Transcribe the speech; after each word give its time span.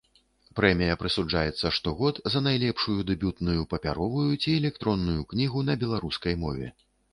Прэмія 0.59 0.93
прысуджаецца 1.01 1.71
штогод 1.77 2.21
за 2.37 2.41
найлепшую 2.47 2.97
дэбютную 3.11 3.61
папяровую 3.75 4.27
ці 4.41 4.57
электронную 4.61 5.21
кнігу 5.35 5.59
на 5.71 5.79
беларускай 5.87 6.43
мове. 6.45 6.75